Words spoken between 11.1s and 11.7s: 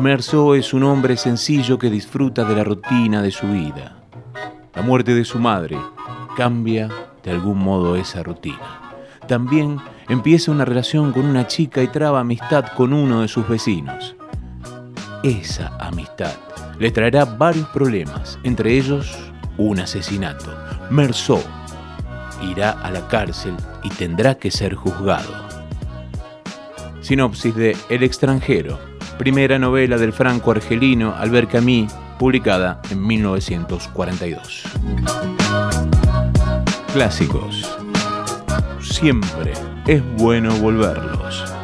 con una